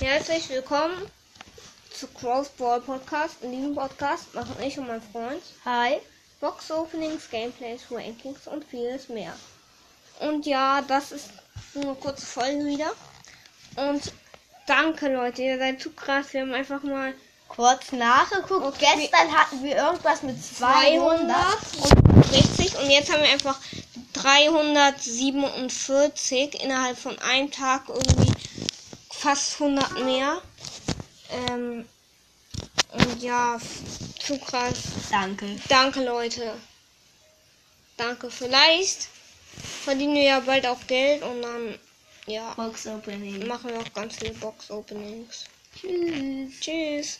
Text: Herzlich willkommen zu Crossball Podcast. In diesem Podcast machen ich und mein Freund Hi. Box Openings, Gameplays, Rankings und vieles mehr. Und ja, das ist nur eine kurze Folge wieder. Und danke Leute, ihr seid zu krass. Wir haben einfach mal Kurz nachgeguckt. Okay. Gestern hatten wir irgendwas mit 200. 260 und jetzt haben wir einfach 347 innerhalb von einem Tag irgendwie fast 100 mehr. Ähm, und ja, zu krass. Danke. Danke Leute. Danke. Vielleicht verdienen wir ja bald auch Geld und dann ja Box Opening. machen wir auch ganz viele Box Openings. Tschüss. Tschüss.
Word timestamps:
Herzlich 0.00 0.48
willkommen 0.48 1.10
zu 1.92 2.06
Crossball 2.06 2.80
Podcast. 2.80 3.42
In 3.42 3.52
diesem 3.52 3.74
Podcast 3.74 4.32
machen 4.34 4.56
ich 4.64 4.78
und 4.78 4.86
mein 4.86 5.02
Freund 5.02 5.42
Hi. 5.64 5.98
Box 6.40 6.70
Openings, 6.70 7.28
Gameplays, 7.30 7.82
Rankings 7.90 8.46
und 8.46 8.64
vieles 8.64 9.08
mehr. 9.08 9.34
Und 10.20 10.46
ja, 10.46 10.82
das 10.82 11.10
ist 11.10 11.30
nur 11.74 11.84
eine 11.84 11.94
kurze 11.96 12.24
Folge 12.24 12.64
wieder. 12.64 12.92
Und 13.76 14.12
danke 14.66 15.12
Leute, 15.12 15.42
ihr 15.42 15.58
seid 15.58 15.80
zu 15.80 15.90
krass. 15.90 16.32
Wir 16.32 16.42
haben 16.42 16.54
einfach 16.54 16.84
mal 16.84 17.12
Kurz 17.48 17.90
nachgeguckt. 17.92 18.66
Okay. 18.66 18.86
Gestern 19.00 19.32
hatten 19.32 19.64
wir 19.64 19.76
irgendwas 19.76 20.22
mit 20.22 20.44
200. 20.44 21.36
260 22.30 22.78
und 22.78 22.90
jetzt 22.90 23.10
haben 23.12 23.22
wir 23.22 23.30
einfach 23.30 23.58
347 24.12 26.62
innerhalb 26.62 26.98
von 26.98 27.18
einem 27.18 27.50
Tag 27.50 27.88
irgendwie 27.88 28.32
fast 29.18 29.60
100 29.60 30.04
mehr. 30.04 30.40
Ähm, 31.30 31.84
und 32.92 33.22
ja, 33.22 33.58
zu 34.18 34.38
krass. 34.38 34.78
Danke. 35.10 35.56
Danke 35.68 36.04
Leute. 36.04 36.54
Danke. 37.96 38.30
Vielleicht 38.30 39.08
verdienen 39.84 40.14
wir 40.14 40.22
ja 40.22 40.40
bald 40.40 40.66
auch 40.66 40.86
Geld 40.86 41.22
und 41.22 41.42
dann 41.42 41.78
ja 42.26 42.52
Box 42.54 42.86
Opening. 42.86 43.46
machen 43.46 43.70
wir 43.70 43.80
auch 43.80 43.92
ganz 43.92 44.16
viele 44.16 44.34
Box 44.34 44.70
Openings. 44.70 45.46
Tschüss. 45.74 46.60
Tschüss. 46.60 47.16